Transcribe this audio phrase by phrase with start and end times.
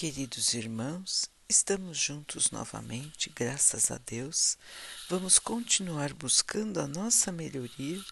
[0.00, 4.56] Queridos irmãos, estamos juntos novamente, graças a Deus.
[5.10, 8.02] Vamos continuar buscando a nossa melhoria,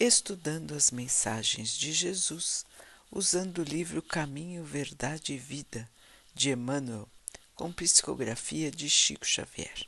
[0.00, 2.66] estudando as mensagens de Jesus,
[3.12, 5.88] usando o livro Caminho, Verdade e Vida
[6.34, 7.08] de Emmanuel,
[7.54, 9.86] com psicografia de Chico Xavier.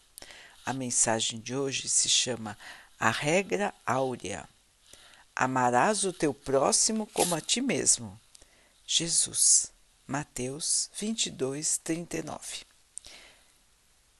[0.64, 2.56] A mensagem de hoje se chama
[3.00, 4.48] A Regra Áurea.
[5.34, 8.16] Amarás o teu próximo como a ti mesmo.
[8.86, 9.71] Jesus.
[10.12, 12.66] Mateus 22, 39.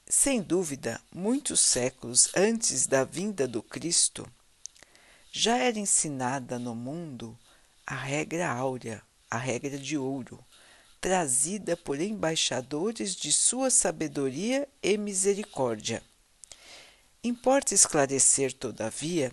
[0.07, 4.27] Sem dúvida, muitos séculos antes da vinda do Cristo,
[5.31, 7.37] já era ensinada no mundo
[7.85, 10.43] a regra áurea, a regra de ouro,
[10.99, 16.01] trazida por embaixadores de sua sabedoria e misericórdia.
[17.23, 19.31] Importa esclarecer, todavia,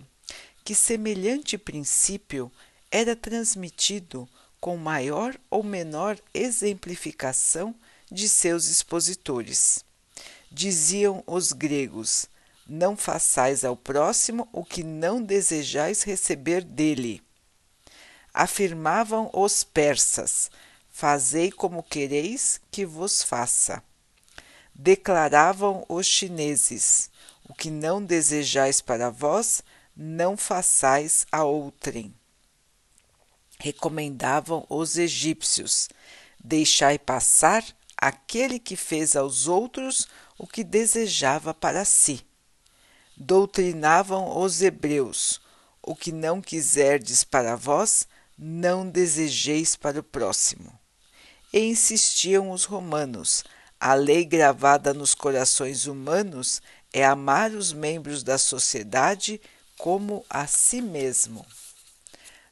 [0.63, 2.53] que semelhante princípio
[2.91, 4.29] era transmitido
[4.61, 7.75] com maior ou menor exemplificação
[8.11, 9.85] de seus expositores.
[10.51, 12.29] Diziam os gregos:
[12.67, 17.23] Não façais ao próximo o que não desejais receber dele.
[18.35, 20.51] Afirmavam os persas:
[20.91, 23.83] Fazei como quereis que vos faça.
[24.75, 27.11] Declaravam os chineses:
[27.49, 29.63] O que não desejais para vós,
[29.97, 32.15] não façais a outrem
[33.61, 35.89] recomendavam os egípcios:
[36.43, 37.65] Deixai passar
[37.97, 40.09] aquele que fez aos outros
[40.39, 42.25] o que desejava para si.
[43.17, 45.41] Doutrinavam os hebreus:
[45.83, 48.09] O que não quiserdes para vós,
[48.39, 50.73] não desejeis para o próximo.
[51.53, 53.45] E insistiam os romanos:
[53.79, 59.41] a lei gravada nos corações humanos é amar os membros da sociedade
[59.77, 61.45] como a si mesmo.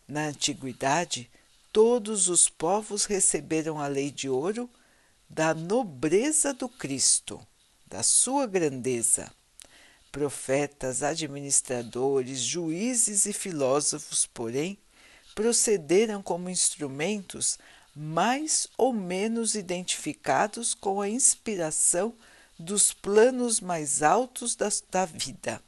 [0.09, 1.31] Na antiguidade,
[1.71, 4.69] todos os povos receberam a lei de ouro
[5.29, 7.39] da nobreza do Cristo,
[7.87, 9.31] da sua grandeza.
[10.11, 14.79] Profetas, administradores, juízes e filósofos, porém,
[15.35, 17.59] procederam como instrumentos
[17.95, 22.15] mais ou menos identificados com a inspiração
[22.59, 25.63] dos planos mais altos da, da vida.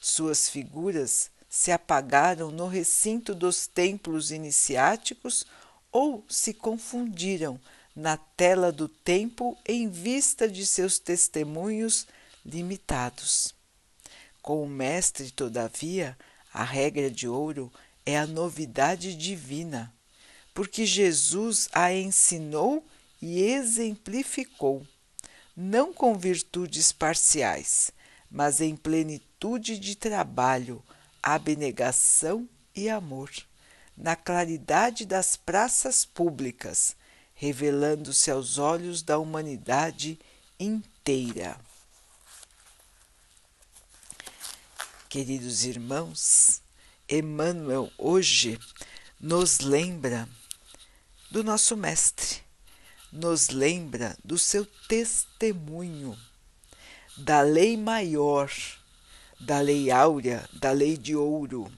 [0.00, 5.46] Suas figuras se apagaram no recinto dos templos iniciáticos
[5.92, 7.60] ou se confundiram
[7.94, 12.08] na tela do tempo em vista de seus testemunhos
[12.44, 13.54] limitados.
[14.42, 16.18] Com o Mestre, todavia,
[16.52, 17.72] a regra de ouro
[18.04, 19.94] é a novidade divina,
[20.52, 22.84] porque Jesus a ensinou
[23.22, 24.84] e exemplificou,
[25.56, 27.92] não com virtudes parciais,
[28.28, 30.82] mas em plenitude de trabalho
[31.24, 32.46] abnegação
[32.76, 33.30] e amor,
[33.96, 36.94] na claridade das praças públicas,
[37.34, 40.18] revelando-se aos olhos da humanidade
[40.60, 41.58] inteira.
[45.08, 46.60] Queridos irmãos,
[47.08, 48.58] Emmanuel hoje
[49.18, 50.28] nos lembra
[51.30, 52.42] do nosso Mestre,
[53.10, 56.18] nos lembra do seu testemunho,
[57.16, 58.50] da lei maior
[59.44, 61.70] da lei áurea, da lei de ouro.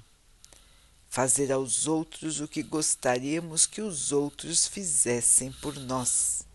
[1.09, 6.47] Fazer aos outros o que gostaríamos que os outros fizessem por nós.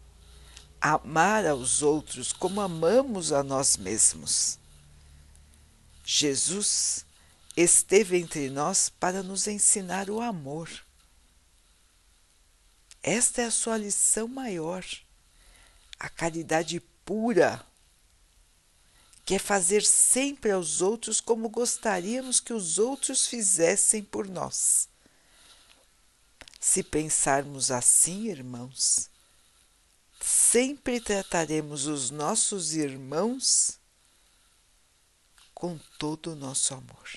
[0.80, 4.58] Amar aos outros como amamos a nós mesmos.
[6.06, 7.06] Jesus
[7.58, 10.70] esteve entre nós para nos ensinar o amor.
[13.04, 14.86] Esta é a sua lição maior,
[16.00, 17.66] a caridade pura
[19.31, 24.90] que é fazer sempre aos outros como gostaríamos que os outros fizessem por nós.
[26.59, 29.09] Se pensarmos assim, irmãos,
[30.19, 33.80] sempre trataremos os nossos irmãos
[35.53, 37.09] com todo o nosso amor.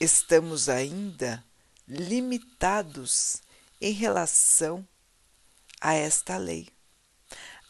[0.00, 1.44] Estamos ainda
[1.86, 3.40] limitados
[3.80, 4.84] em relação
[5.80, 6.68] a esta lei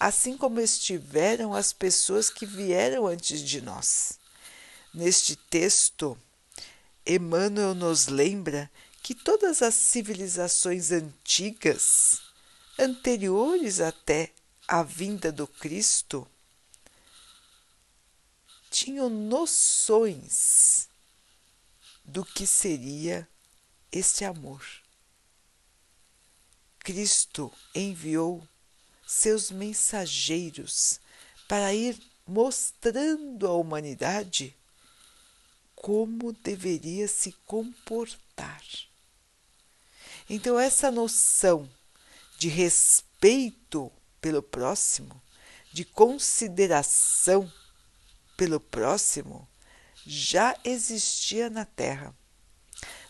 [0.00, 4.18] assim como estiveram as pessoas que vieram antes de nós.
[4.94, 6.18] Neste texto,
[7.06, 8.70] Emmanuel nos lembra
[9.02, 12.22] que todas as civilizações antigas,
[12.78, 14.32] anteriores até
[14.66, 16.26] à vinda do Cristo,
[18.70, 20.88] tinham noções
[22.02, 23.28] do que seria
[23.92, 24.64] este amor.
[26.78, 28.42] Cristo enviou
[29.10, 31.00] seus mensageiros
[31.48, 34.56] para ir mostrando à humanidade
[35.74, 38.62] como deveria se comportar.
[40.28, 41.68] Então, essa noção
[42.38, 43.90] de respeito
[44.20, 45.20] pelo próximo,
[45.72, 47.52] de consideração
[48.36, 49.48] pelo próximo,
[50.06, 52.14] já existia na Terra.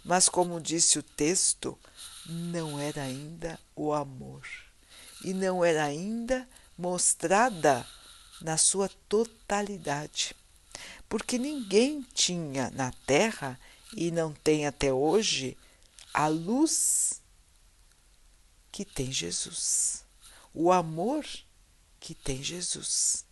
[0.03, 1.79] Mas, como disse o texto,
[2.25, 4.70] não era ainda o amor
[5.25, 7.87] e não era ainda mostrada
[8.41, 10.35] na sua totalidade.
[11.09, 13.59] Porque ninguém tinha na Terra
[13.95, 15.57] e não tem até hoje
[16.15, 17.21] a luz
[18.73, 20.05] que tem Jesus,
[20.55, 21.27] o amor
[21.99, 23.25] que tem Jesus.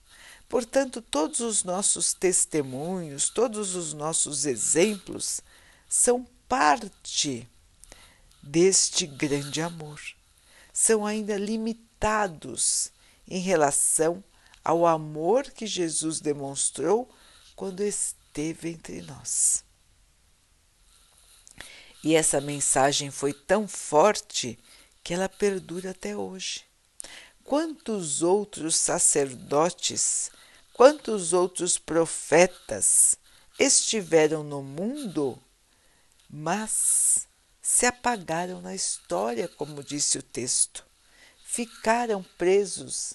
[0.49, 5.41] Portanto, todos os nossos testemunhos, todos os nossos exemplos
[5.89, 7.49] são parte
[8.43, 10.01] deste grande amor.
[10.81, 12.93] São ainda limitados
[13.27, 14.23] em relação
[14.65, 17.13] ao amor que Jesus demonstrou
[17.57, 19.65] quando esteve entre nós.
[22.05, 24.57] E essa mensagem foi tão forte
[25.03, 26.65] que ela perdura até hoje.
[27.43, 30.31] Quantos outros sacerdotes,
[30.73, 33.19] quantos outros profetas
[33.59, 35.43] estiveram no mundo,
[36.31, 37.28] mas
[37.69, 40.87] se apagaram na história, como disse o texto,
[41.45, 43.13] ficaram presos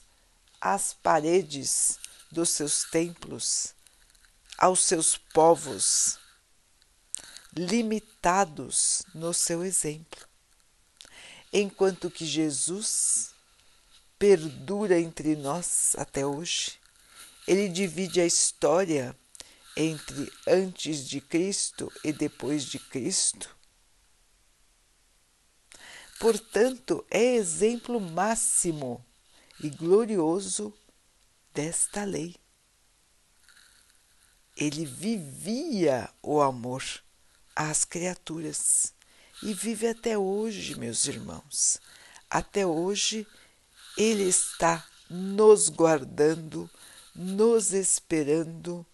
[0.61, 1.97] às paredes
[2.31, 3.73] dos seus templos,
[4.55, 6.19] aos seus povos,
[7.55, 10.27] limitados no seu exemplo
[11.51, 13.31] enquanto que Jesus
[14.19, 16.73] perdura entre nós até hoje.
[17.47, 19.15] Ele divide a história
[19.75, 23.62] entre antes de Cristo e depois de Cristo.
[26.23, 29.05] Portanto, é exemplo máximo
[29.61, 30.73] e glorioso
[31.53, 32.37] desta lei.
[34.55, 36.81] Ele vivia o amor
[37.53, 38.93] às criaturas
[39.41, 41.77] e vive até hoje, meus irmãos.
[42.29, 43.27] Até hoje,
[43.97, 46.69] Ele está nos guardando,
[47.13, 48.85] nos esperando,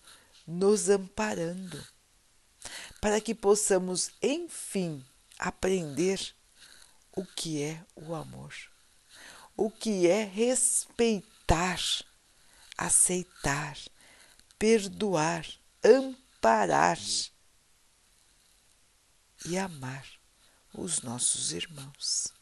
[0.47, 1.79] nos amparando,
[2.99, 5.05] para que possamos, enfim,
[5.37, 6.38] aprender
[7.19, 8.53] o que é o amor,
[9.57, 11.77] o que é respeitar,
[12.77, 13.77] aceitar,
[14.57, 15.45] perdoar,
[15.83, 16.97] amparar
[19.45, 20.07] e amar
[20.73, 22.33] os nossos irmãos.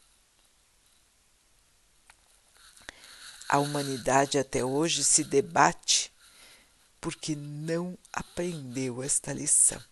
[3.48, 6.12] A humanidade até hoje se debate
[7.00, 9.82] porque não aprendeu esta lição.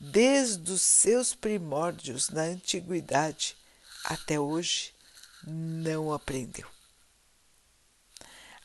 [0.00, 3.56] Desde os seus primórdios na antiguidade
[4.04, 4.92] até hoje,
[5.46, 6.68] não aprendeu.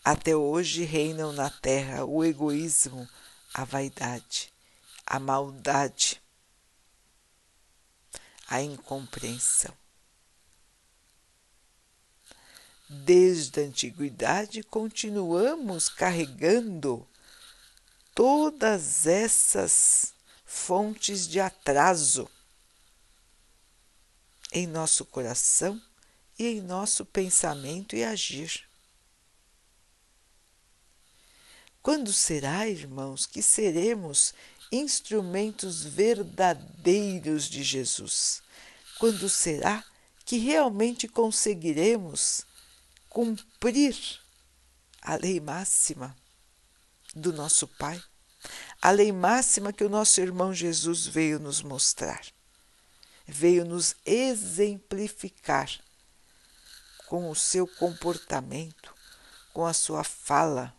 [0.04, 3.08] Até hoje reinam na terra o egoísmo,
[3.54, 4.52] a vaidade,
[5.06, 6.22] a maldade,
[8.48, 9.74] a incompreensão.
[12.90, 17.08] Desde a antiguidade continuamos carregando
[18.16, 20.14] todas essas
[20.52, 22.28] fontes de atraso
[24.52, 25.80] em nosso coração
[26.40, 28.68] e em nosso pensamento e agir.
[31.84, 34.34] Quando será, irmãos, que seremos
[34.72, 38.42] instrumentos verdadeiros de Jesus.
[38.98, 39.86] Quando será
[40.26, 42.44] que realmente conseguiremos
[43.08, 43.96] cumprir
[45.00, 46.18] a lei máxima
[47.14, 48.04] do nosso Pai?
[48.82, 52.26] A lei máxima que o nosso irmão Jesus veio nos mostrar,
[53.28, 55.70] veio nos exemplificar
[57.06, 58.96] com o seu comportamento,
[59.52, 60.74] com a sua fala,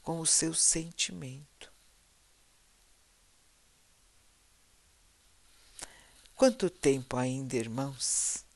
[0.00, 1.70] com o seu sentimento.
[6.34, 8.46] Quanto tempo ainda, irmãos,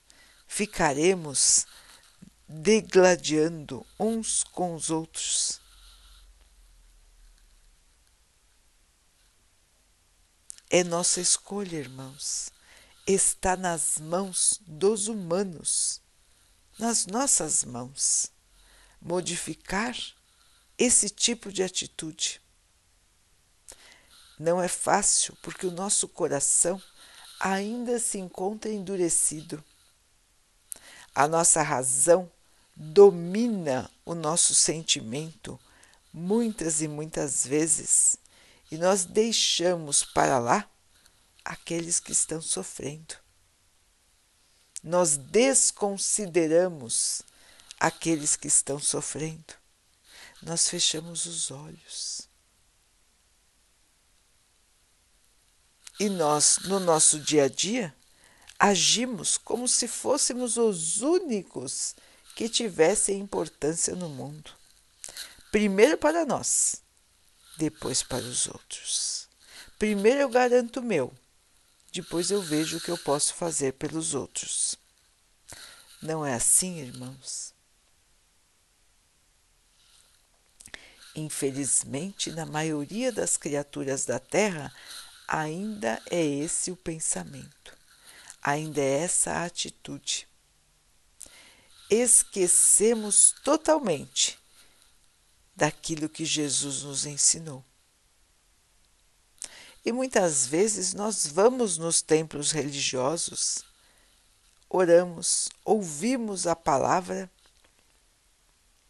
[0.46, 1.66] ficaremos
[2.48, 5.65] degladiando uns com os outros?
[10.68, 12.50] É nossa escolha, irmãos.
[13.06, 16.00] Está nas mãos dos humanos,
[16.76, 18.32] nas nossas mãos,
[19.00, 19.96] modificar
[20.76, 22.40] esse tipo de atitude.
[24.38, 26.82] Não é fácil porque o nosso coração
[27.38, 29.62] ainda se encontra endurecido.
[31.14, 32.30] A nossa razão
[32.74, 35.58] domina o nosso sentimento
[36.12, 38.16] muitas e muitas vezes
[38.70, 40.70] e nós deixamos para lá
[41.44, 43.14] aqueles que estão sofrendo.
[44.82, 47.22] Nós desconsideramos
[47.78, 49.54] aqueles que estão sofrendo.
[50.42, 52.28] Nós fechamos os olhos.
[55.98, 57.94] E nós, no nosso dia a dia,
[58.58, 61.94] Agimos como se fôssemos os únicos
[62.34, 64.50] que tivessem importância no mundo.
[65.52, 66.82] Primeiro para nós,
[67.56, 69.28] depois para os outros.
[69.78, 71.12] Primeiro eu garanto o meu,
[71.92, 74.76] depois eu vejo o que eu posso fazer pelos outros.
[76.02, 77.54] Não é assim, irmãos?
[81.14, 84.70] Infelizmente, na maioria das criaturas da Terra,
[85.26, 87.74] ainda é esse o pensamento,
[88.42, 90.28] ainda é essa a atitude.
[91.88, 94.38] Esquecemos totalmente
[95.56, 97.64] daquilo que Jesus nos ensinou.
[99.84, 103.64] E muitas vezes nós vamos nos templos religiosos,
[104.68, 107.30] oramos, ouvimos a palavra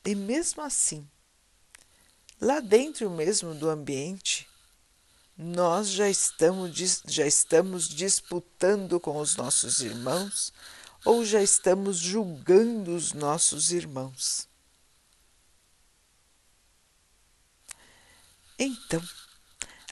[0.04, 1.08] e mesmo assim
[2.40, 4.46] Lá dentro mesmo do ambiente,
[5.38, 10.52] nós já estamos, já estamos disputando com os nossos irmãos
[11.02, 14.46] ou já estamos julgando os nossos irmãos.
[18.59, 19.03] Então,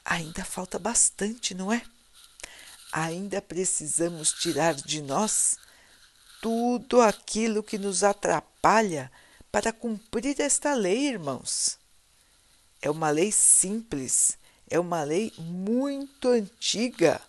[0.03, 1.81] ainda falta bastante, não é?
[2.91, 5.57] Ainda precisamos tirar de nós
[6.41, 9.11] tudo aquilo que nos atrapalha
[9.51, 11.77] para cumprir esta lei, irmãos.
[12.81, 14.37] É uma lei simples,
[14.69, 17.21] é uma lei muito antiga,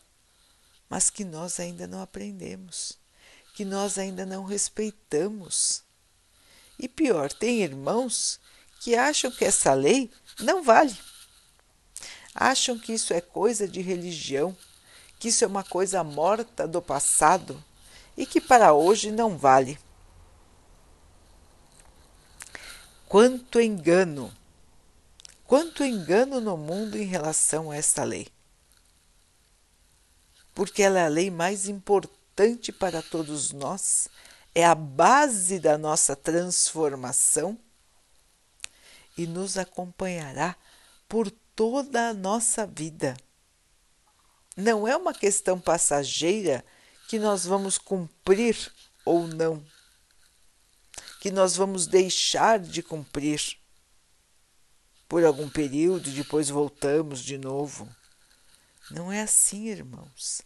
[0.89, 2.99] mas que nós ainda não aprendemos,
[3.55, 5.83] que nós ainda não respeitamos.
[6.79, 8.39] E pior, tem irmãos
[8.81, 10.97] que acham que essa lei não vale.
[12.39, 14.55] Acham que isso é coisa de religião,
[15.19, 17.65] que isso é uma coisa morta do passado
[18.15, 19.79] e que para hoje não vale.
[23.09, 24.31] Quanto engano!
[25.47, 28.29] Quanto engano no mundo em relação a esta lei.
[30.55, 34.09] Porque ela é a lei mais importante para todos nós,
[34.55, 37.59] é a base da nossa transformação
[39.17, 40.55] e nos acompanhará
[41.09, 43.17] por toda a nossa vida.
[44.57, 46.65] Não é uma questão passageira
[47.09, 48.73] que nós vamos cumprir
[49.05, 49.65] ou não,
[51.21, 53.59] que nós vamos deixar de cumprir
[55.09, 57.89] por algum período, depois voltamos de novo.
[58.91, 60.43] Não é assim, irmãos.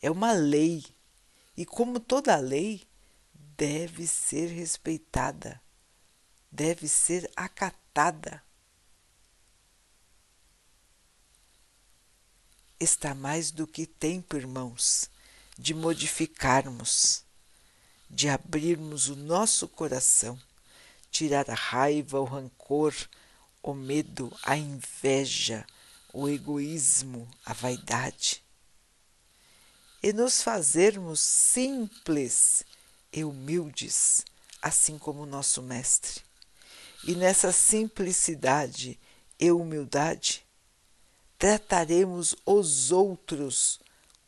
[0.00, 0.84] É uma lei.
[1.56, 2.82] E como toda lei,
[3.56, 5.60] deve ser respeitada,
[6.50, 8.42] deve ser acatada.
[12.84, 15.08] Está mais do que tempo, irmãos,
[15.58, 17.24] de modificarmos,
[18.10, 20.38] de abrirmos o nosso coração,
[21.10, 22.94] tirar a raiva, o rancor,
[23.62, 25.66] o medo, a inveja,
[26.12, 28.44] o egoísmo, a vaidade.
[30.02, 32.64] E nos fazermos simples
[33.10, 34.26] e humildes,
[34.60, 36.20] assim como o nosso Mestre.
[37.02, 39.00] E nessa simplicidade
[39.40, 40.43] e humildade,
[41.44, 43.78] trataremos os outros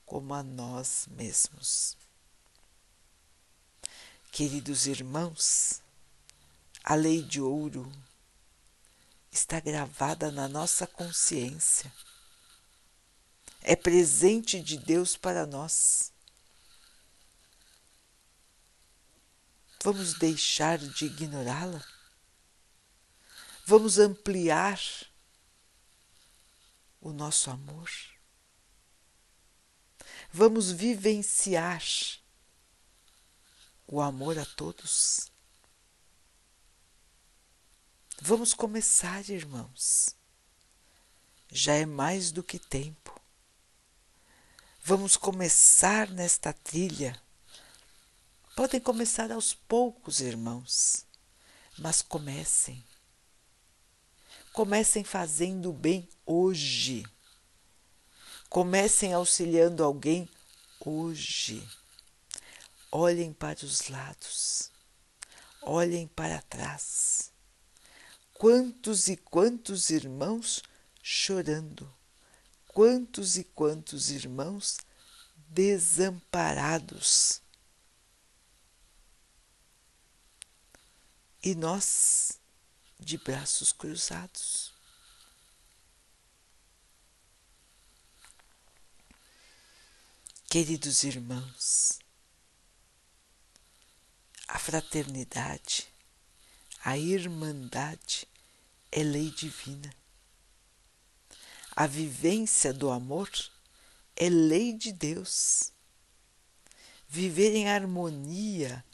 [0.05, 1.97] como a nós mesmos.
[4.31, 5.81] Queridos irmãos,
[6.85, 7.91] a lei de ouro
[9.33, 11.91] está gravada na nossa consciência.
[13.63, 16.13] É presente de Deus para nós.
[19.83, 21.83] Vamos deixar de ignorá-la?
[23.65, 24.79] Vamos ampliar
[27.01, 27.91] o nosso amor?
[30.33, 31.83] Vamos vivenciar
[33.87, 35.31] o amor a todos?
[38.21, 40.17] Vamos começar, irmãos.
[41.51, 43.21] Já é mais do que tempo.
[44.83, 47.21] Vamos começar nesta trilha.
[48.55, 51.05] Podem começar aos poucos, irmãos,
[51.79, 52.83] mas comecem.
[54.57, 57.05] Comecem fazendo bem hoje.
[58.49, 60.27] Comecem auxiliando alguém
[60.81, 61.63] hoje.
[62.91, 64.73] Olhem para os lados.
[65.61, 67.31] Olhem para trás
[68.33, 70.63] quantos e quantos irmãos
[71.03, 71.95] chorando,
[72.69, 74.79] quantos e quantos irmãos
[75.51, 77.43] desamparados.
[81.43, 82.41] E nós
[82.99, 84.73] de braços cruzados.
[90.49, 91.99] Queridos irmãos,
[94.49, 95.89] a fraternidade
[96.87, 98.29] a irmandade
[98.93, 99.93] é lei divina.
[101.75, 103.29] A vivência do amor
[104.15, 105.73] é lei de Deus.
[107.09, 108.85] viver em harmonia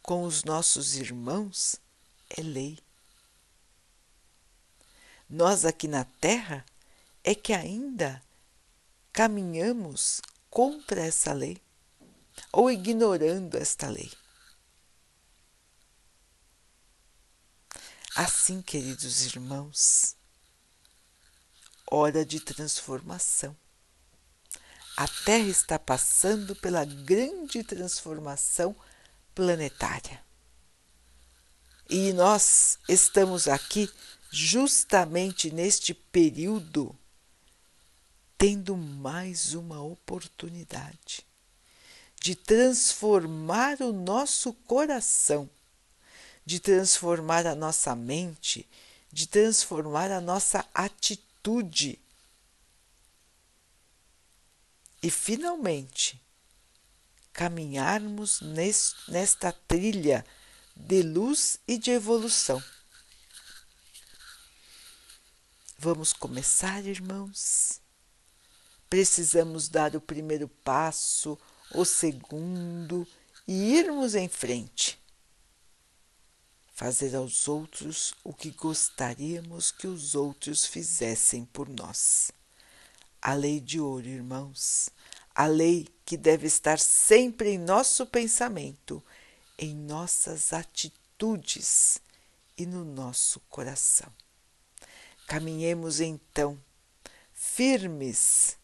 [0.00, 1.76] com os nossos irmãos
[2.30, 2.78] é lei.
[5.32, 6.62] Nós aqui na Terra
[7.24, 8.22] é que ainda
[9.14, 10.20] caminhamos
[10.50, 11.58] contra essa lei
[12.52, 14.12] ou ignorando esta lei.
[18.14, 20.14] Assim, queridos irmãos,
[21.90, 23.56] hora de transformação.
[24.98, 28.76] A Terra está passando pela grande transformação
[29.34, 30.22] planetária.
[31.88, 33.90] E nós estamos aqui
[34.34, 36.96] justamente neste período
[38.38, 41.24] tendo mais uma oportunidade
[42.18, 45.50] de transformar o nosso coração,
[46.46, 48.66] de transformar a nossa mente,
[49.12, 51.98] de transformar a nossa atitude.
[55.02, 56.18] E finalmente
[57.32, 58.40] caminharmos
[59.08, 60.24] nesta trilha
[60.74, 62.62] de luz e de evolução.
[65.84, 67.80] Vamos começar, irmãos?
[68.88, 71.36] Precisamos dar o primeiro passo,
[71.74, 73.04] o segundo
[73.48, 74.96] e irmos em frente.
[76.72, 82.30] Fazer aos outros o que gostaríamos que os outros fizessem por nós.
[83.20, 84.88] A lei de ouro, irmãos,
[85.34, 89.02] a lei que deve estar sempre em nosso pensamento,
[89.58, 91.98] em nossas atitudes
[92.56, 94.12] e no nosso coração.
[95.26, 96.62] Caminhemos então
[97.32, 98.56] firmes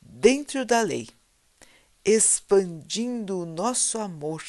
[0.00, 1.08] dentro da lei,
[2.04, 4.44] expandindo o nosso amor,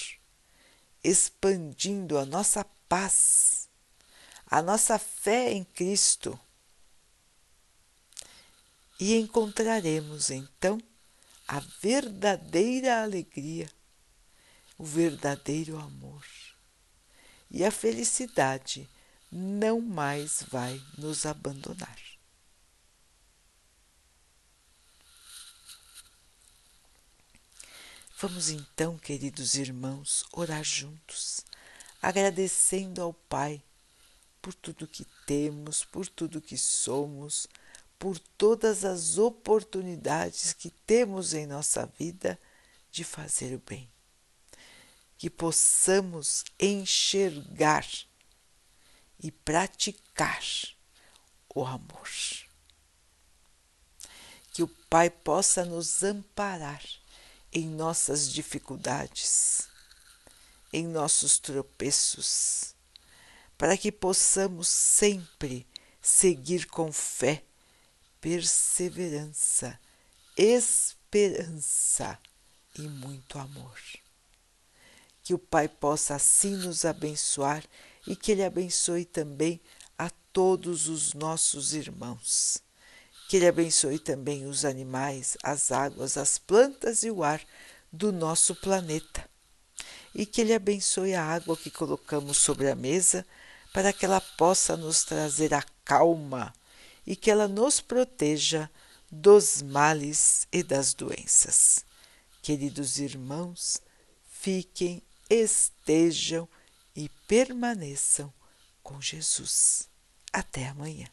[1.03, 3.69] expandindo a nossa paz,
[4.45, 6.39] a nossa fé em Cristo.
[8.99, 10.81] E encontraremos então
[11.47, 13.69] a verdadeira alegria,
[14.77, 16.25] o verdadeiro amor.
[17.49, 18.89] E a felicidade
[19.31, 21.97] não mais vai nos abandonar.
[28.21, 31.45] Vamos então, queridos irmãos, orar juntos,
[32.01, 33.63] agradecendo ao Pai
[34.41, 37.47] por tudo que temos, por tudo que somos,
[37.97, 42.39] por todas as oportunidades que temos em nossa vida
[42.91, 43.89] de fazer o bem.
[45.17, 47.85] Que possamos enxergar
[49.19, 50.43] e praticar
[51.53, 52.09] o amor.
[54.53, 56.83] Que o Pai possa nos amparar
[57.51, 59.67] em nossas dificuldades,
[60.71, 62.75] em nossos tropeços,
[63.57, 65.67] para que possamos sempre
[66.01, 67.43] seguir com fé
[68.21, 69.79] perseverança,
[70.37, 72.19] esperança
[72.75, 73.79] e muito amor.
[75.23, 77.63] Que o Pai possa assim nos abençoar
[78.07, 79.59] e que Ele abençoe também
[79.97, 82.61] a todos os nossos irmãos.
[83.27, 87.41] Que Ele abençoe também os animais, as águas, as plantas e o ar
[87.91, 89.29] do nosso planeta.
[90.15, 93.25] E que Ele abençoe a água que colocamos sobre a mesa
[93.73, 96.53] para que ela possa nos trazer a calma
[97.05, 98.69] e que ela nos proteja
[99.11, 101.85] dos males e das doenças.
[102.41, 103.81] Queridos irmãos,
[104.29, 106.47] fiquem, estejam
[106.95, 108.33] e permaneçam
[108.83, 109.89] com Jesus.
[110.31, 111.07] Até amanhã.